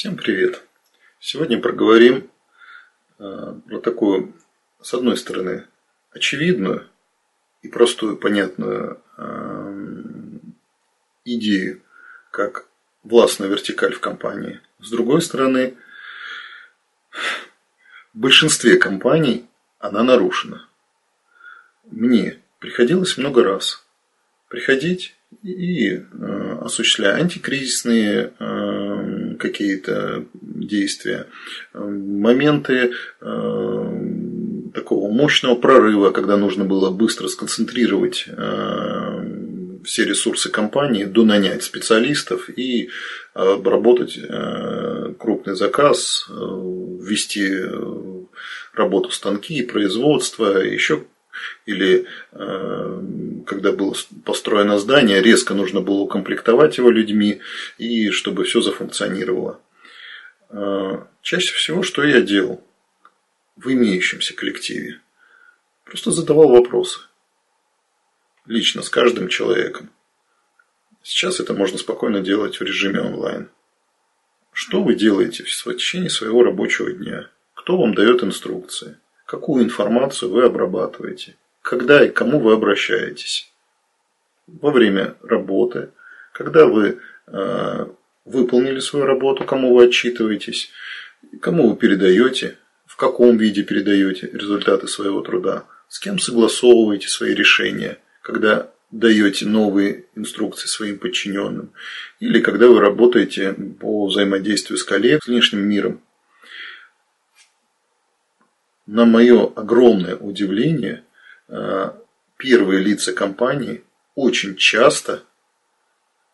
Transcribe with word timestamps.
Всем 0.00 0.16
привет! 0.16 0.62
Сегодня 1.18 1.60
проговорим 1.60 2.30
э, 3.18 3.54
про 3.68 3.80
такую, 3.80 4.32
с 4.80 4.94
одной 4.94 5.18
стороны, 5.18 5.66
очевидную 6.10 6.88
и 7.60 7.68
простую, 7.68 8.16
понятную 8.16 9.02
э, 9.18 9.98
идею, 11.26 11.82
как 12.30 12.66
властная 13.02 13.48
вертикаль 13.48 13.92
в 13.92 14.00
компании. 14.00 14.62
С 14.78 14.88
другой 14.88 15.20
стороны, 15.20 15.76
в 18.14 18.18
большинстве 18.18 18.78
компаний 18.78 19.50
она 19.78 20.02
нарушена. 20.02 20.66
Мне 21.84 22.38
приходилось 22.58 23.18
много 23.18 23.44
раз 23.44 23.84
приходить 24.48 25.14
и 25.42 25.90
э, 25.90 26.58
осуществляя 26.62 27.16
антикризисные 27.16 28.32
какие-то 29.40 30.26
действия, 30.34 31.26
моменты 31.74 32.92
э, 33.20 34.72
такого 34.74 35.10
мощного 35.10 35.54
прорыва, 35.56 36.10
когда 36.10 36.36
нужно 36.36 36.64
было 36.64 36.90
быстро 36.90 37.28
сконцентрировать 37.28 38.26
э, 38.28 39.80
все 39.84 40.04
ресурсы 40.04 40.50
компании, 40.50 41.04
донанять 41.04 41.64
специалистов 41.64 42.48
и 42.54 42.90
обработать 43.34 44.18
э, 44.18 45.14
крупный 45.18 45.56
заказ, 45.56 46.26
ввести 46.28 47.50
работу 48.74 49.10
станки, 49.10 49.62
производство, 49.62 50.58
еще 50.58 51.04
или 51.66 52.06
э, 52.32 53.02
когда 53.46 53.72
было 53.72 53.94
построено 54.24 54.78
здание, 54.78 55.22
резко 55.22 55.54
нужно 55.54 55.80
было 55.80 56.00
укомплектовать 56.00 56.78
его 56.78 56.90
людьми, 56.90 57.40
и 57.78 58.10
чтобы 58.10 58.44
все 58.44 58.60
зафункционировало. 58.60 59.60
Э, 60.50 61.04
чаще 61.22 61.54
всего, 61.54 61.82
что 61.82 62.02
я 62.04 62.20
делал 62.20 62.64
в 63.56 63.72
имеющемся 63.72 64.34
коллективе? 64.34 65.00
Просто 65.84 66.10
задавал 66.10 66.48
вопросы. 66.48 67.00
Лично, 68.46 68.82
с 68.82 68.88
каждым 68.88 69.28
человеком. 69.28 69.90
Сейчас 71.02 71.40
это 71.40 71.54
можно 71.54 71.78
спокойно 71.78 72.20
делать 72.20 72.58
в 72.58 72.62
режиме 72.62 73.00
онлайн. 73.00 73.48
Что 74.52 74.82
вы 74.82 74.94
делаете 74.94 75.44
в 75.44 75.74
течение 75.74 76.10
своего 76.10 76.42
рабочего 76.42 76.92
дня? 76.92 77.30
Кто 77.54 77.78
вам 77.78 77.94
дает 77.94 78.22
инструкции? 78.22 78.98
Какую 79.30 79.62
информацию 79.62 80.32
вы 80.32 80.42
обрабатываете, 80.42 81.36
когда 81.62 82.04
и 82.04 82.08
кому 82.08 82.40
вы 82.40 82.52
обращаетесь. 82.52 83.52
Во 84.48 84.72
время 84.72 85.14
работы, 85.22 85.90
когда 86.32 86.66
вы 86.66 86.98
э, 87.28 87.86
выполнили 88.24 88.80
свою 88.80 89.06
работу, 89.06 89.44
кому 89.44 89.72
вы 89.72 89.84
отчитываетесь, 89.84 90.72
кому 91.40 91.70
вы 91.70 91.76
передаете, 91.76 92.56
в 92.86 92.96
каком 92.96 93.36
виде 93.36 93.62
передаете 93.62 94.28
результаты 94.32 94.88
своего 94.88 95.20
труда, 95.20 95.62
с 95.86 96.00
кем 96.00 96.18
согласовываете 96.18 97.06
свои 97.06 97.32
решения, 97.32 97.98
когда 98.22 98.72
даете 98.90 99.46
новые 99.46 100.06
инструкции 100.16 100.66
своим 100.66 100.98
подчиненным, 100.98 101.70
или 102.18 102.40
когда 102.40 102.66
вы 102.66 102.80
работаете 102.80 103.52
по 103.78 104.08
взаимодействию 104.08 104.76
с 104.76 104.82
коллегой, 104.82 105.20
с 105.22 105.28
внешним 105.28 105.60
миром, 105.60 106.00
на 108.90 109.04
мое 109.04 109.46
огромное 109.54 110.16
удивление, 110.16 111.04
э, 111.46 111.90
первые 112.36 112.82
лица 112.82 113.12
компании 113.12 113.84
очень 114.16 114.56
часто 114.56 115.22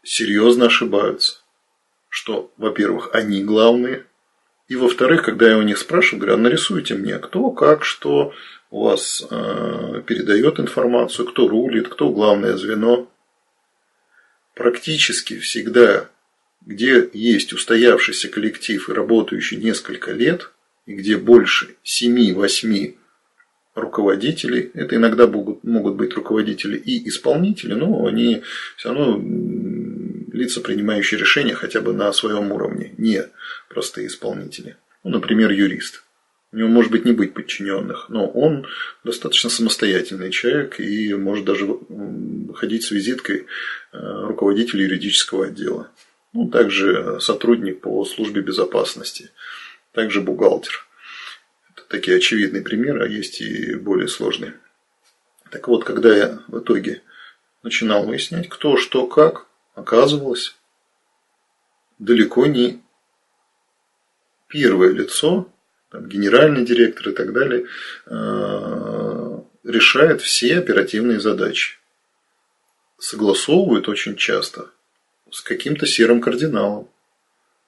серьезно 0.03 0.67
ошибаются. 0.67 1.43
Что, 2.09 2.51
во-первых, 2.57 3.11
они 3.13 3.45
главные, 3.45 4.07
и 4.69 4.77
во-вторых, 4.77 5.23
когда 5.23 5.51
я 5.51 5.59
у 5.59 5.63
них 5.63 5.77
спрашиваю, 5.77 6.21
говорю, 6.21 6.35
а 6.35 6.41
нарисуйте 6.41 6.95
мне, 6.95 7.19
кто, 7.19 7.51
как, 7.51 7.85
что 7.85 8.33
у 8.71 8.85
вас 8.85 9.23
э, 9.31 10.03
передает 10.07 10.59
информацию, 10.59 11.27
кто 11.27 11.49
рулит, 11.49 11.89
кто 11.89 12.09
главное 12.09 12.57
звено. 12.57 13.07
Практически 14.55 15.39
всегда, 15.39 16.09
где 16.65 17.07
есть 17.13 17.53
устоявшийся 17.53 18.31
коллектив 18.31 18.89
и 18.89 18.93
работающий 18.95 19.59
несколько 19.59 20.13
лет– 20.13 20.53
и 20.87 20.95
где 20.95 21.17
больше 21.17 21.77
7-8 21.85 22.95
руководителей, 23.75 24.71
это 24.73 24.97
иногда 24.97 25.27
могут, 25.27 25.63
могут 25.65 25.97
быть 25.97 26.15
руководители 26.15 26.79
и 26.79 27.07
исполнители, 27.09 27.75
но 27.75 28.07
они 28.07 28.43
все 28.77 28.93
равно 28.93 29.21
лица, 30.33 30.61
принимающие 30.61 31.21
решения 31.21 31.55
хотя 31.55 31.81
бы 31.81 31.93
на 31.93 32.13
своем 32.13 32.53
уровне, 32.53 32.95
не 32.97 33.25
простые 33.69 34.07
исполнители. 34.07 34.77
Ну, 35.05 35.11
например, 35.11 35.51
юрист. 35.51 36.03
У 36.53 36.59
него 36.59 36.69
может 36.69 36.91
быть 36.91 37.05
не 37.05 37.13
быть 37.13 37.35
подчиненных, 37.35 38.07
но 38.09 38.27
он 38.27 38.67
достаточно 39.05 39.51
самостоятельный 39.51 40.31
человек 40.31 40.81
и 40.81 41.13
может 41.15 41.45
даже 41.45 41.69
ходить 42.55 42.85
с 42.85 42.93
визиткой 42.93 43.47
э, 43.93 43.99
руководителя 44.27 44.85
юридического 44.85 45.47
отдела. 45.47 45.91
Ну, 46.33 46.49
также 46.49 47.19
сотрудник 47.21 47.81
по 47.81 48.05
службе 48.05 48.43
безопасности 48.43 49.31
также 49.97 50.21
бухгалтер. 50.21 50.87
Это 51.71 51.83
такие 51.89 52.19
очевидные 52.19 52.63
примеры, 52.63 53.05
а 53.05 53.09
есть 53.09 53.41
и 53.41 53.75
более 53.75 54.09
сложные. 54.09 54.53
Так 55.51 55.69
вот, 55.69 55.85
когда 55.85 56.15
я 56.15 56.39
в 56.49 56.59
итоге 56.59 57.03
начинал 57.63 58.05
выяснять, 58.05 58.51
кто, 58.51 58.77
что, 58.77 59.07
как, 59.07 59.47
оказывалось, 59.75 60.55
далеко 61.99 62.45
не 62.45 62.83
первое 64.49 64.91
лицо, 64.91 65.51
там, 65.91 66.07
генеральный 66.11 66.67
директор 66.67 67.09
и 67.09 67.13
так 67.15 67.33
далее, 67.33 67.67
э, 68.05 69.39
решает 69.65 70.21
все 70.21 70.59
оперативные 70.59 71.21
задачи. 71.21 71.79
Согласовывают 72.99 73.89
очень 73.89 74.17
часто 74.17 74.71
с 75.31 75.41
каким-то 75.41 75.87
серым 75.87 76.21
кардиналом 76.21 76.91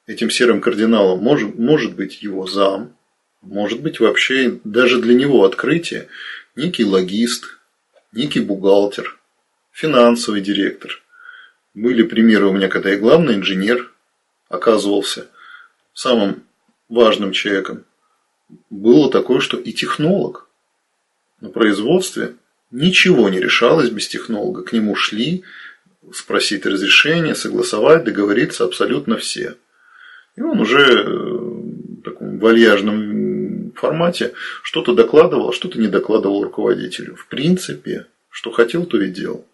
этим 0.09 0.31
серым 0.31 0.61
кардиналом 0.61 1.21
может, 1.21 1.57
может 1.57 1.95
быть 1.95 2.23
его 2.23 2.47
зам, 2.47 2.97
может 3.43 3.81
быть 3.81 4.01
вообще 4.01 4.59
даже 4.65 5.01
для 5.01 5.15
него 5.15 5.45
открытие 5.45 6.09
некий 6.57 6.85
логист, 6.85 7.59
некий 8.13 8.41
бухгалтер, 8.41 9.19
финансовый 9.71 10.41
директор. 10.41 11.01
Были 11.75 12.03
примеры 12.03 12.47
у 12.47 12.53
меня, 12.53 12.69
когда 12.69 12.93
и 12.93 12.97
главный 12.97 13.35
инженер 13.35 13.93
оказывался 14.49 15.29
самым 15.93 16.43
важным 16.89 17.33
человеком. 17.33 17.85
Было 18.71 19.11
такое, 19.11 19.41
что 19.41 19.59
и 19.59 19.73
технолог 19.73 20.49
на 21.41 21.51
производстве 21.51 22.35
ничего 22.71 23.29
не 23.29 23.41
решалось 23.41 23.91
без 23.91 24.09
технолога. 24.09 24.63
К 24.63 24.73
нему 24.73 24.95
шли 24.95 25.45
спросить 26.15 26.65
разрешение, 26.65 27.35
согласовать, 27.35 28.05
договориться 28.05 28.65
абсолютно 28.65 29.19
все. 29.19 29.57
И 30.39 30.41
он 30.41 30.61
уже 30.61 30.79
э, 30.79 31.03
в 31.03 32.03
таком 32.03 32.39
вальяжном 32.39 33.73
формате 33.73 34.35
что-то 34.63 34.95
докладывал, 34.95 35.49
а 35.49 35.53
что-то 35.53 35.81
не 35.81 35.89
докладывал 35.89 36.45
руководителю. 36.45 37.17
В 37.17 37.27
принципе, 37.27 38.07
что 38.31 38.53
хотел, 38.53 38.87
то 38.87 39.01
и 39.01 39.11
делал. 39.11 39.45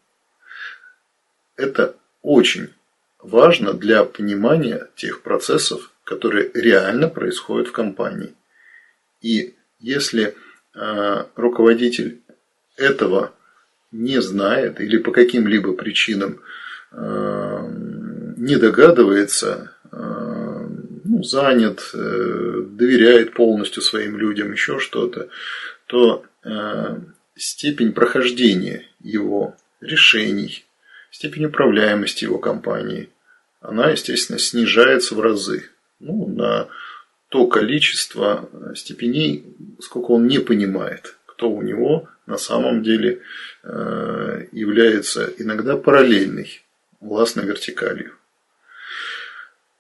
Это 1.57 1.97
очень 2.21 2.69
важно 3.19 3.73
для 3.73 4.05
понимания 4.05 4.89
тех 4.95 5.23
процессов, 5.23 5.91
которые 6.05 6.51
реально 6.53 7.09
происходят 7.09 7.69
в 7.69 7.73
компании. 7.73 8.35
И 9.23 9.55
если 9.81 10.35
э, 10.75 11.25
руководитель 11.35 12.21
этого 12.77 13.33
не 13.91 14.21
знает 14.21 14.81
или 14.83 14.99
по 14.99 15.13
каким-либо 15.13 15.73
причинам 15.73 16.41
э, 16.93 17.69
не 18.37 18.57
догадывается, 18.57 19.71
занят, 21.25 21.91
э, 21.95 22.63
доверяет 22.67 23.35
полностью 23.35 23.83
своим 23.83 24.17
людям, 24.17 24.53
еще 24.53 24.79
что-то, 24.79 25.29
то 25.87 26.25
э, 26.45 26.97
степень 27.37 27.93
прохождения 27.93 28.85
его 29.01 29.57
решений, 29.81 30.65
степень 31.11 31.47
управляемости 31.47 32.25
его 32.25 32.39
компании, 32.39 33.11
она, 33.61 33.91
естественно, 33.91 34.39
снижается 34.39 35.15
в 35.15 35.21
разы. 35.21 35.71
Ну, 36.01 36.29
на 36.29 36.69
то 37.31 37.47
количество 37.47 38.49
степеней, 38.77 39.45
сколько 39.81 40.13
он 40.13 40.27
не 40.27 40.39
понимает, 40.39 41.17
кто 41.27 41.51
у 41.51 41.63
него 41.63 42.09
на 42.27 42.37
самом 42.37 42.83
деле 42.83 43.23
э, 43.63 44.47
является 44.53 45.33
иногда 45.39 45.77
параллельной 45.77 46.63
властной 47.01 47.45
вертикалью. 47.45 48.15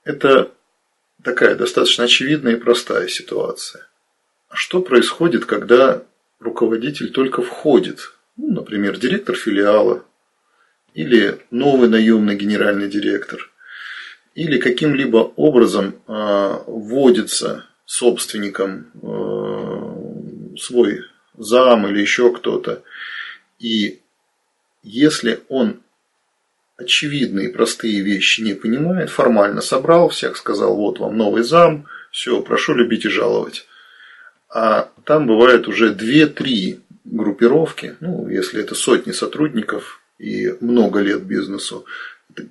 Это 0.05 0.51
такая 1.23 1.55
достаточно 1.55 2.05
очевидная 2.05 2.55
и 2.55 2.61
простая 2.61 3.09
ситуация. 3.09 3.87
А 4.49 4.57
что 4.57 4.81
происходит, 4.83 5.47
когда 5.47 6.03
руководитель 6.41 7.11
только 7.11 7.43
входит? 7.43 8.15
Ну, 8.37 8.53
например, 8.53 8.99
директор 8.99 9.37
филиала 9.37 10.05
или 10.95 11.39
новый 11.51 11.89
наемный 11.89 12.37
генеральный 12.37 12.89
директор. 12.89 13.51
или 14.35 14.59
каким-либо 14.59 15.33
образом 15.37 15.95
э, 16.09 16.59
вводится 16.67 17.67
собственником 17.85 18.91
э, 19.01 20.57
свой 20.59 21.03
зам 21.37 21.87
или 21.87 22.01
еще 22.01 22.33
кто-то. 22.33 22.83
И 23.59 24.01
если 24.83 25.41
он 25.49 25.84
очевидные 26.77 27.51
простые 27.51 28.01
вещи 28.01 28.41
не 28.41 28.55
понимает, 28.55 29.11
формально 29.11 29.61
собрал 29.61 30.09
всех, 30.09 30.37
сказал, 30.37 30.75
вот 30.77 30.99
вам 30.99 31.17
новый 31.17 31.43
зам, 31.43 31.87
все, 32.11 32.41
прошу 32.43 32.75
любить 32.75 33.05
и 33.05 33.09
жаловать. 33.09 33.67
А 34.49 34.89
там 35.05 35.27
бывает 35.27 35.69
уже 35.69 35.93
2-3 35.93 36.81
группировки, 37.05 37.97
ну, 38.01 38.29
если 38.29 38.61
это 38.61 38.75
сотни 38.75 39.13
сотрудников 39.13 40.01
и 40.19 40.55
много 40.61 41.01
лет 41.01 41.23
бизнесу, 41.23 41.85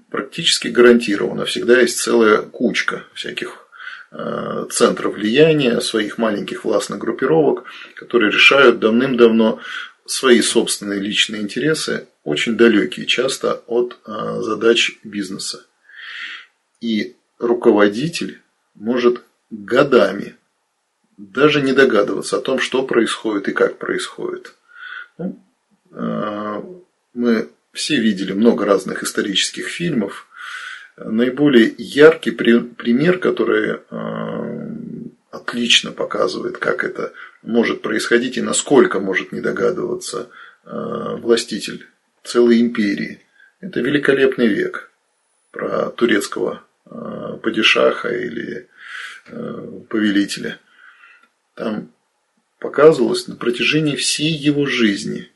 практически 0.10 0.68
гарантированно. 0.68 1.46
Всегда 1.46 1.80
есть 1.80 1.98
целая 1.98 2.38
кучка 2.38 3.04
всяких 3.14 3.68
э, 4.12 4.66
центров 4.70 5.16
влияния, 5.16 5.82
своих 5.82 6.18
маленьких 6.18 6.64
властных 6.66 7.00
группировок, 7.00 7.66
которые 7.96 8.32
решают 8.32 8.80
давным-давно 8.80 9.60
свои 10.06 10.42
собственные 10.42 11.00
личные 11.00 11.42
интересы, 11.42 12.08
очень 12.24 12.58
далекие 12.58 13.06
часто 13.06 13.64
от 13.68 13.98
э, 14.06 14.42
задач 14.42 14.98
бизнеса. 15.04 15.66
И 16.82 17.16
руководитель 17.40 18.42
может 18.76 19.22
годами 19.50 20.36
даже 21.18 21.62
не 21.62 21.74
догадываться 21.74 22.38
о 22.38 22.42
том, 22.42 22.60
что 22.60 22.84
происходит 22.84 23.48
и 23.48 23.54
как 23.54 23.78
происходит. 23.78 24.54
Ну, 25.18 25.40
э, 25.92 26.64
мы 27.14 27.50
все 27.72 28.00
видели 28.00 28.34
много 28.34 28.66
разных 28.66 29.04
исторических 29.04 29.68
фильмов. 29.68 30.28
Наиболее 30.98 31.74
яркий 31.78 32.32
пример, 32.32 33.18
который 33.20 33.80
э, 33.90 34.74
отлично 35.34 35.92
показывает, 35.92 36.58
как 36.58 36.84
это 36.84 37.14
может 37.42 37.82
происходить 37.82 38.38
и 38.38 38.42
насколько 38.42 39.00
может 39.00 39.32
не 39.32 39.42
догадываться 39.42 40.30
э, 40.66 40.70
властитель 41.18 41.88
целой 42.24 42.62
империи. 42.62 43.20
Это 43.60 43.82
великолепный 43.82 44.48
век 44.48 44.92
про 45.52 45.90
турецкого 45.90 46.64
падишаха 47.42 48.10
или 48.10 48.68
повелителя. 49.90 50.60
Там 51.56 51.92
показывалось 52.60 53.28
на 53.28 53.36
протяжении 53.36 53.96
всей 53.96 54.32
его 54.32 54.66
жизни 54.66 55.30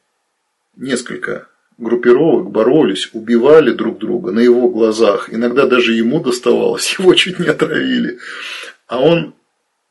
несколько 0.76 1.48
группировок 1.78 2.50
боролись, 2.52 3.10
убивали 3.14 3.72
друг 3.72 4.00
друга 4.00 4.32
на 4.32 4.40
его 4.40 4.70
глазах. 4.70 5.32
Иногда 5.32 5.68
даже 5.68 5.94
ему 5.94 6.20
доставалось, 6.22 6.96
его 7.00 7.14
чуть 7.14 7.40
не 7.40 7.48
отравили. 7.48 8.20
А 8.88 9.00
он 9.00 9.36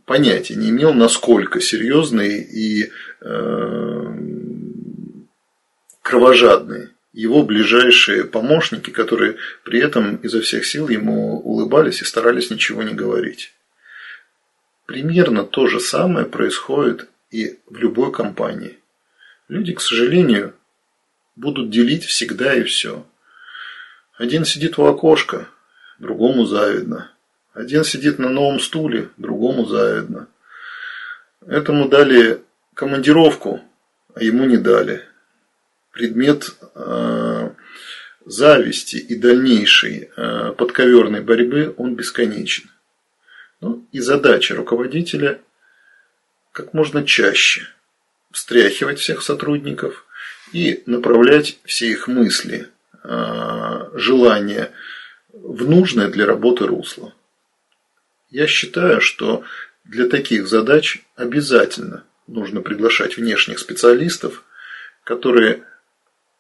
понятия 0.06 0.54
не 0.54 0.70
имел, 0.70 0.94
насколько 0.94 1.60
серьезные 1.60 2.42
и 2.42 2.90
э, 3.20 4.16
кровожадные 6.00 6.90
его 7.12 7.42
ближайшие 7.42 8.24
помощники, 8.24 8.90
которые 8.90 9.36
при 9.64 9.80
этом 9.80 10.16
изо 10.16 10.40
всех 10.40 10.66
сил 10.66 10.88
ему 10.88 11.40
улыбались 11.40 12.02
и 12.02 12.04
старались 12.04 12.50
ничего 12.50 12.82
не 12.82 12.94
говорить. 12.94 13.54
Примерно 14.86 15.44
то 15.44 15.66
же 15.66 15.80
самое 15.80 16.26
происходит 16.26 17.08
и 17.30 17.58
в 17.66 17.76
любой 17.76 18.12
компании. 18.12 18.78
Люди, 19.48 19.72
к 19.72 19.80
сожалению, 19.80 20.54
будут 21.36 21.70
делить 21.70 22.04
всегда 22.04 22.54
и 22.54 22.62
все. 22.62 23.04
Один 24.18 24.44
сидит 24.44 24.78
у 24.78 24.84
окошка, 24.84 25.48
другому 25.98 26.44
завидно. 26.44 27.10
Один 27.56 27.84
сидит 27.84 28.18
на 28.18 28.28
новом 28.28 28.60
стуле, 28.60 29.08
другому 29.16 29.64
завидно. 29.64 30.28
Этому 31.46 31.88
дали 31.88 32.42
командировку, 32.74 33.62
а 34.14 34.22
ему 34.22 34.44
не 34.44 34.58
дали. 34.58 35.02
Предмет 35.90 36.54
э, 36.74 37.50
зависти 38.26 38.96
и 38.96 39.16
дальнейшей 39.16 40.10
э, 40.14 40.52
подковерной 40.52 41.22
борьбы 41.22 41.72
он 41.78 41.94
бесконечен. 41.94 42.68
Ну, 43.62 43.86
и 43.90 44.00
задача 44.00 44.54
руководителя 44.54 45.40
как 46.52 46.74
можно 46.74 47.06
чаще 47.06 47.62
встряхивать 48.32 48.98
всех 48.98 49.22
сотрудников 49.22 50.04
и 50.52 50.82
направлять 50.84 51.58
все 51.64 51.88
их 51.88 52.06
мысли, 52.06 52.68
а, 53.02 53.90
желания 53.94 54.72
в 55.32 55.66
нужное 55.66 56.08
для 56.08 56.26
работы 56.26 56.66
русло. 56.66 57.14
Я 58.36 58.46
считаю, 58.46 59.00
что 59.00 59.44
для 59.84 60.10
таких 60.10 60.46
задач 60.46 60.98
обязательно 61.14 62.04
нужно 62.26 62.60
приглашать 62.60 63.16
внешних 63.16 63.58
специалистов, 63.58 64.44
которые 65.04 65.62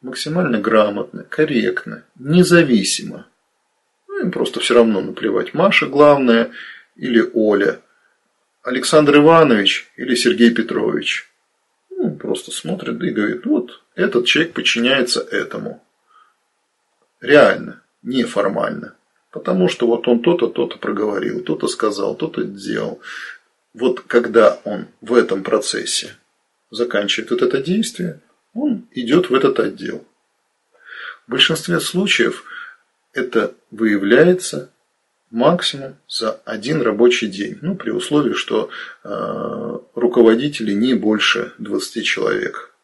максимально 0.02 0.60
грамотно, 0.60 1.24
корректно, 1.24 2.04
независимо. 2.18 3.26
Ну, 4.08 4.20
им 4.20 4.30
просто 4.30 4.60
все 4.60 4.74
равно 4.74 5.00
наплевать. 5.00 5.54
Маша 5.54 5.86
главное– 5.86 6.50
или 6.96 7.30
Оля, 7.32 7.80
Александр 8.62 9.16
Иванович 9.16 9.90
или 9.96 10.14
Сергей 10.14 10.50
Петрович. 10.50 11.30
Ну, 11.88 12.14
просто 12.16 12.50
смотрит 12.50 13.02
и 13.02 13.10
говорит, 13.10 13.46
вот 13.46 13.82
этот 13.94 14.26
человек 14.26 14.52
подчиняется 14.52 15.20
этому. 15.20 15.82
Реально, 17.22 17.82
неформально. 18.02 18.96
Потому 19.36 19.68
что 19.68 19.86
вот 19.86 20.08
он 20.08 20.22
то-то, 20.22 20.48
то-то 20.48 20.78
проговорил, 20.78 21.42
то-то 21.42 21.68
сказал, 21.68 22.14
то-то 22.14 22.42
сделал. 22.42 23.02
Вот 23.74 24.00
когда 24.00 24.58
он 24.64 24.86
в 25.02 25.12
этом 25.12 25.42
процессе 25.42 26.16
заканчивает 26.70 27.30
вот 27.30 27.42
это 27.42 27.62
действие, 27.62 28.20
он 28.54 28.86
идет 28.92 29.28
в 29.28 29.34
этот 29.34 29.60
отдел. 29.60 30.02
В 31.26 31.32
большинстве 31.32 31.80
случаев 31.80 32.44
это 33.12 33.52
выявляется 33.70 34.70
максимум 35.30 35.96
за 36.08 36.40
один 36.46 36.80
рабочий 36.80 37.26
день. 37.26 37.58
Ну, 37.60 37.74
при 37.74 37.90
условии, 37.90 38.32
что 38.32 38.70
э, 39.04 39.78
руководители 39.94 40.72
не 40.72 40.94
больше 40.94 41.52
20 41.58 42.02
человек. 42.06 42.74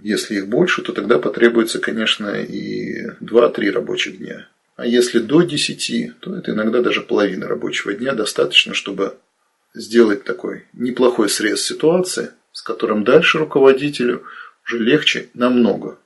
Если 0.00 0.36
их 0.36 0.48
больше, 0.48 0.82
то 0.82 0.92
тогда 0.92 1.18
потребуется, 1.18 1.80
конечно, 1.80 2.28
и 2.28 3.08
2-3 3.20 3.70
рабочих 3.70 4.18
дня. 4.18 4.48
А 4.76 4.86
если 4.86 5.18
до 5.18 5.42
10, 5.42 6.20
то 6.20 6.36
это 6.36 6.52
иногда 6.52 6.82
даже 6.82 7.00
половина 7.00 7.48
рабочего 7.48 7.92
дня 7.92 8.14
достаточно, 8.14 8.74
чтобы 8.74 9.16
сделать 9.74 10.24
такой 10.24 10.66
неплохой 10.72 11.28
срез 11.28 11.62
ситуации, 11.62 12.30
с 12.52 12.62
которым 12.62 13.02
дальше 13.02 13.38
руководителю 13.38 14.24
уже 14.64 14.78
легче 14.78 15.28
намного 15.34 15.98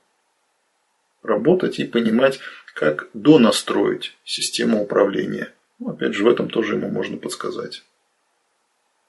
работать 1.21 1.79
и 1.79 1.85
понимать, 1.85 2.39
как 2.73 3.07
донастроить 3.13 4.17
систему 4.25 4.81
управления. 4.81 5.53
Ну, 5.79 5.89
опять 5.89 6.13
же, 6.13 6.23
в 6.23 6.27
этом 6.27 6.49
тоже 6.49 6.75
ему 6.75 6.89
можно 6.89 7.17
подсказать. 7.17 7.83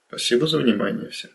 Спасибо 0.09 0.47
за 0.47 0.59
внимание 0.59 1.09
всем. 1.09 1.31